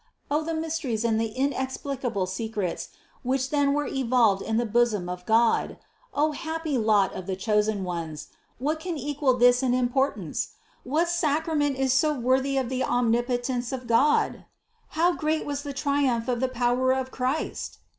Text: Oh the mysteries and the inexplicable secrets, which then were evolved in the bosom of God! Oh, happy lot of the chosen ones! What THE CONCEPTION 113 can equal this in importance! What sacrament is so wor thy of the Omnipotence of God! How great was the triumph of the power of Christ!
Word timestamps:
Oh 0.31 0.41
the 0.43 0.55
mysteries 0.55 1.05
and 1.05 1.21
the 1.21 1.27
inexplicable 1.27 2.25
secrets, 2.25 2.89
which 3.21 3.51
then 3.51 3.71
were 3.71 3.85
evolved 3.85 4.41
in 4.41 4.57
the 4.57 4.65
bosom 4.65 5.07
of 5.07 5.27
God! 5.27 5.77
Oh, 6.11 6.31
happy 6.31 6.75
lot 6.75 7.13
of 7.13 7.27
the 7.27 7.35
chosen 7.35 7.83
ones! 7.83 8.29
What 8.57 8.79
THE 8.79 8.85
CONCEPTION 8.85 9.05
113 9.05 9.13
can 9.13 9.15
equal 9.15 9.37
this 9.37 9.61
in 9.61 9.73
importance! 9.75 10.47
What 10.83 11.07
sacrament 11.07 11.77
is 11.77 11.93
so 11.93 12.15
wor 12.19 12.41
thy 12.41 12.53
of 12.59 12.69
the 12.69 12.83
Omnipotence 12.83 13.71
of 13.71 13.85
God! 13.85 14.45
How 14.97 15.13
great 15.13 15.45
was 15.45 15.61
the 15.61 15.71
triumph 15.71 16.27
of 16.27 16.39
the 16.39 16.47
power 16.49 16.91
of 16.93 17.11
Christ! 17.11 17.77